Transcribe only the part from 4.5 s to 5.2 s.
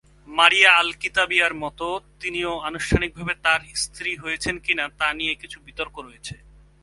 কিনা তা